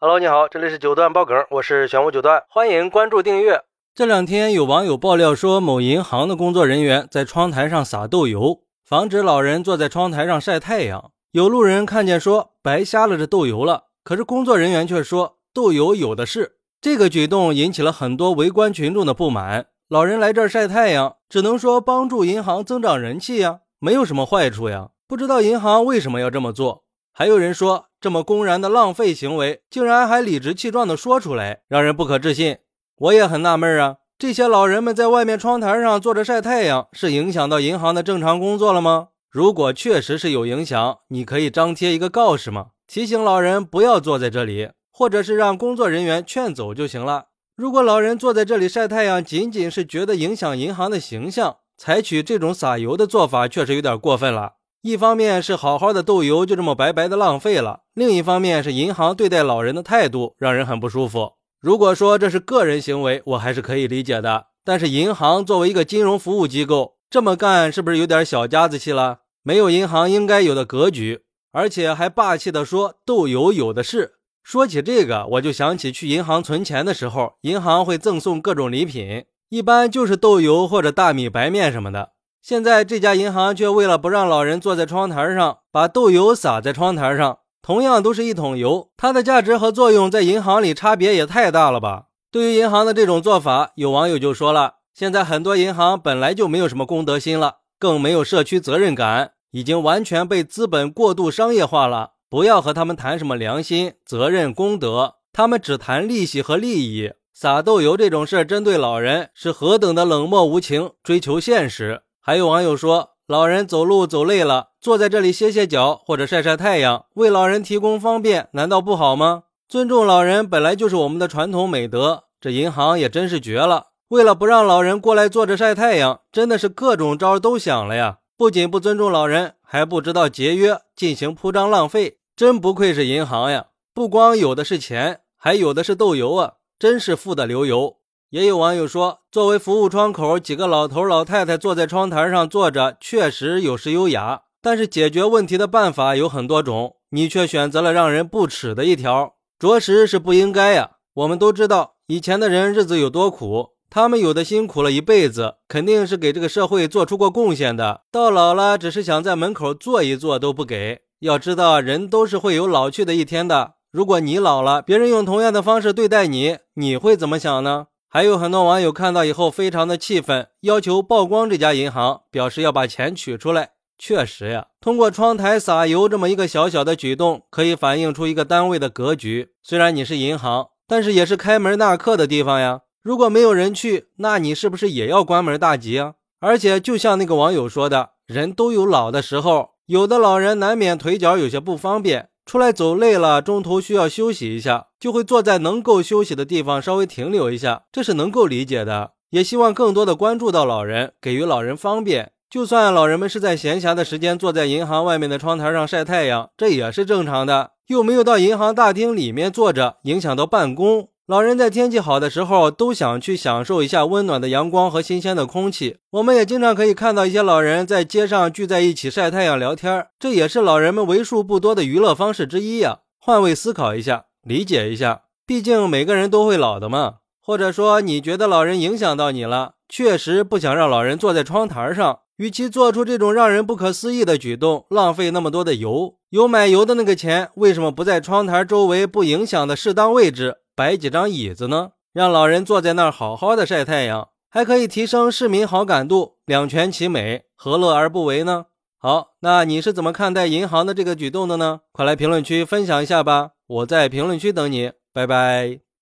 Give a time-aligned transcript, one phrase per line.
[0.00, 3.64] Hello，你好，这里是九段爆梗，我是玄武九段，欢迎关注订阅。
[3.96, 11.10] 这两天有网友爆料说，某银行的工作人员在窗台上撒豆油，防止老人坐在窗台上晒太阳。
[11.32, 13.86] 有路人看见说，白瞎了这豆油了。
[14.04, 16.58] 可是工作人员却说，豆油有的是。
[16.80, 19.66] 这个举动引起了很多围观群众的不满。
[19.88, 24.90] 老人来这儿晒太阳，只能说帮助银行增长人气呀，没有什么坏处呀。
[25.08, 26.84] 不知道银行为什么要这么做？
[27.12, 32.58] 还有人说，这么公然的浪费行为，竟然还理直气壮地说出来，让人不可置信。
[32.96, 39.08] 我也很纳闷啊，这些老人们在外面窗台上坐着晒太阳，是影响到银行的正常工作了吗？
[39.30, 42.68] 如果确实是有影响，你可以张贴一个告示吗？
[42.86, 47.26] 提醒老人不要坐在这里，或者是让工作人员劝走就行了。
[47.54, 54.54] 如果老人坐在这里晒太阳，仅仅是觉得影响银行的形象，采取这种撒油的做法，确实有点过分了。
[54.82, 61.32] 一方面是好好的豆油就这么白白的浪费了，另一方面是银行对待老人的态度让人很不舒服。
[61.60, 64.46] 如果说这是个人行为，我还是可以理解的。
[64.64, 69.20] 但是银行作为一个金融服务机构，这么干是不是有点小家子气了？
[69.42, 71.22] 没有银行应该有的格局，
[71.52, 74.14] 而且还霸气的说豆油有的是。
[74.44, 82.12] 说起这个，我就想起去银行存钱的时候，银行会赠送各种礼品，一般就是豆油或者大米、白面什么的。
[82.40, 87.38] 现在这家银行却为了不让老人坐在窗台上，把豆油撒在窗台上。
[87.60, 92.04] 同样都是一桶油，它的价值和作用在银行里差别也太大了吧？
[92.30, 102.12] 对于银行的这种做法，有网友就说了：现在很多银行本来就没有什么公德心了，更没有社区责任感，已经完全被资本过度商业化了。
[102.30, 107.12] 不要和他们谈什么良心、责任、公德，他们只谈利息和利益。
[107.34, 112.02] 撒豆油这种事，针对老人是何等的冷漠无情，追求现实。
[112.28, 119.44] 还有网友说，老人走路走累了，坐在这里歇歇脚或者晒晒太阳，为老人提供方便，难道不好吗？
[119.66, 122.24] 尊重老人本来就是我们的传统美德。
[122.38, 128.18] 这银行也真是绝了，为了不让老人过来坐着晒太阳，真的是各种招都想了呀！
[128.36, 133.68] 不仅不尊重老人，还不知道节约，进行铺张浪费，真不愧是银行呀！
[133.94, 137.96] 不光有的是钱，还有的是豆油啊，真是富得流油。
[138.30, 144.42] 也有网友说，作为服务窗口，几个老头老太太坐在窗台上坐着，确实有时优雅。
[144.60, 150.90] 但是解决问题的办法有很多种，你却选择了让人不耻的一条，着实是不应该呀。
[151.14, 158.02] 我们都知道以前的人日子有多苦，他们有的辛苦了一辈子，肯定是给这个社会做出过贡献的。
[158.12, 161.00] 到老了，只是想在门口坐一坐都不给。
[161.20, 163.76] 要知道，人都是会有老去的一天的。
[163.90, 167.86] 如果你老了，别人用同样的方式对待你，你会怎么想呢？
[168.10, 173.72] 还有很多网友看到以后非常的气愤，要求曝光这家银行，表示要把钱取出来。
[173.98, 179.50] 确实呀，通过窗台撒油这么一个小小的举动，可以反映出一个单位的格局。
[179.62, 182.80] 虽然你是银行，但是也是开门纳客的地方呀。
[183.02, 186.14] 如果没有人去，那你是不是也要关门大吉啊？
[186.40, 192.27] 而且就像那个网友说的，人都有老的时候，有的老人难免腿脚有些不方便。
[192.48, 199.10] 出来走累了，中途需要休息一下，就会坐在能够休息的地方稍微停留一下，这是能够理解的。
[199.28, 202.32] 也希望更多的关注到老人，给予老人方便。
[202.48, 211.10] 就算老人们是在闲暇的时间坐在银行外面的窗台上晒太阳，这也是正常的，又没有到银行大厅里面坐着，影响到办公。
[211.28, 215.98] 老人在天气好的时候都想去享受一下温暖的阳光和新鲜的空气。
[216.12, 223.00] 我们也经常可以看到一些老人在街上聚在一起晒太阳聊天，这也是老人们为数不多的娱乐方式之一呀。
[223.20, 227.16] 换位思考一下，理解一下，毕竟每个人都会老的嘛。
[227.42, 240.56] 或者说你觉得老人影响到你了，确实不想让老人坐在窗台上，与其做出这种让人不可思议的举动，浪费那么多的油，有买油的那个钱，为什么不在窗台周围不影响的适当位置？
[240.78, 248.66] 摆几张椅子呢，让老人坐在那儿好好的晒太阳，还可以提升市民好感度，两全其美，何乐而不为呢？
[248.96, 251.80] 好，那你是怎么看待银行的这个举动的呢？
[251.90, 255.87] 快来评论区分享一下吧，我在评论区等你，拜拜。